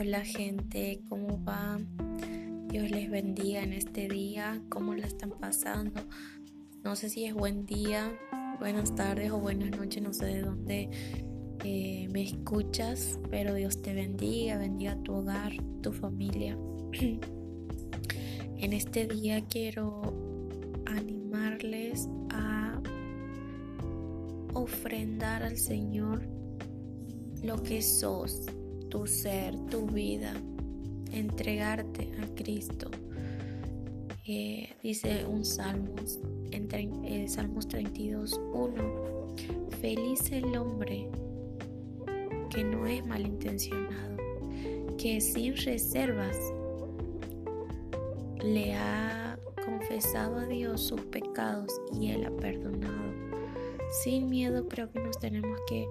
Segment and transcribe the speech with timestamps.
[0.00, 1.78] Hola gente, ¿cómo va?
[2.70, 6.00] Dios les bendiga en este día, ¿cómo la están pasando?
[6.82, 8.10] No sé si es buen día,
[8.60, 10.88] buenas tardes o buenas noches, no sé de dónde
[11.64, 15.52] eh, me escuchas, pero Dios te bendiga, bendiga tu hogar,
[15.82, 16.56] tu familia.
[18.56, 20.00] en este día quiero
[20.86, 22.80] animarles a
[24.54, 26.22] ofrendar al Señor
[27.42, 28.46] lo que sos
[28.90, 30.34] tu ser, tu vida,
[31.12, 32.90] entregarte a Cristo.
[34.26, 36.18] Eh, dice un Salmos,
[36.50, 36.68] en
[37.04, 39.36] eh, Salmos 32, 1.
[39.80, 41.08] Feliz el hombre
[42.50, 44.16] que no es malintencionado,
[44.98, 46.36] que sin reservas
[48.42, 53.00] le ha confesado a Dios sus pecados y Él ha perdonado.
[54.02, 55.88] Sin miedo creo que nos tenemos que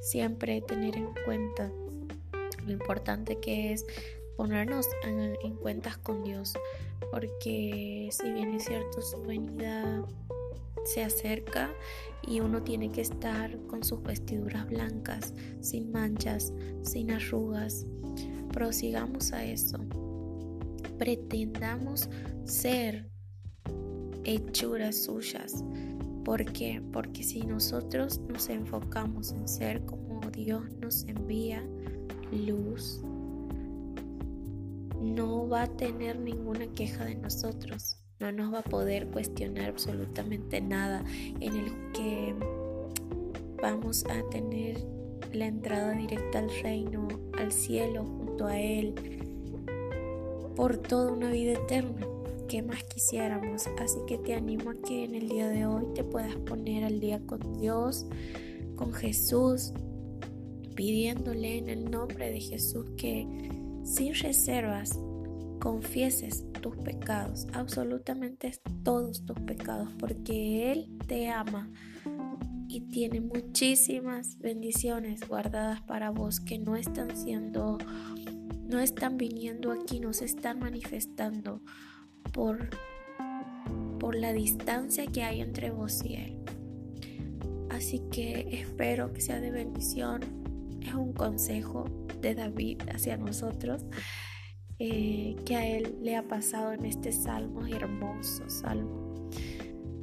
[0.00, 1.70] siempre tener en cuenta
[2.66, 3.84] lo importante que es
[4.36, 6.54] ponernos en, cuentas con Dios,
[7.10, 10.04] porque si bien es cierto su venida
[10.84, 11.70] se acerca
[12.26, 17.86] y uno tiene que estar con sus vestiduras blancas, sin manchas, sin arrugas.
[18.52, 19.78] Prosigamos a eso.
[20.98, 22.08] Pretendamos
[22.44, 23.08] ser
[24.24, 25.64] hechuras suyas.
[26.24, 26.82] ¿Por qué?
[26.92, 31.66] Porque si nosotros nos enfocamos en ser como Dios nos envía,
[32.32, 33.00] luz,
[35.00, 40.60] no va a tener ninguna queja de nosotros, no nos va a poder cuestionar absolutamente
[40.60, 41.04] nada
[41.40, 42.34] en el que
[43.60, 44.84] vamos a tener
[45.32, 48.94] la entrada directa al reino, al cielo, junto a Él,
[50.56, 52.06] por toda una vida eterna.
[52.48, 53.66] ¿Qué más quisiéramos?
[53.78, 57.00] Así que te animo a que en el día de hoy te puedas poner al
[57.00, 58.06] día con Dios,
[58.76, 59.72] con Jesús,
[60.74, 63.26] pidiéndole en el nombre de Jesús que
[63.84, 64.98] sin reservas
[65.60, 68.52] confieses tus pecados, absolutamente
[68.82, 71.70] todos tus pecados, porque Él te ama
[72.68, 77.78] y tiene muchísimas bendiciones guardadas para vos que no están siendo,
[78.64, 81.60] no están viniendo aquí, no se están manifestando
[82.32, 82.70] por,
[84.00, 86.38] por la distancia que hay entre vos y Él.
[87.70, 90.20] Así que espero que sea de bendición
[90.86, 91.84] es un consejo
[92.20, 93.84] de David hacia nosotros
[94.78, 99.30] eh, que a él le ha pasado en este salmo, hermoso salmo.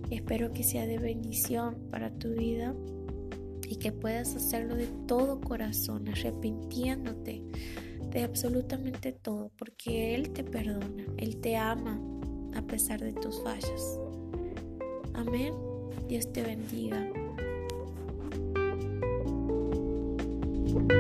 [0.10, 2.74] Espero que sea de bendición para tu vida
[3.68, 7.44] y que puedas hacerlo de todo corazón, arrepintiéndote
[8.12, 12.02] de absolutamente todo, porque Él te perdona, Él te ama
[12.56, 14.00] a pesar de tus fallas.
[15.14, 15.54] Amén.
[16.08, 17.08] Dios te bendiga.
[20.72, 20.99] Thank you.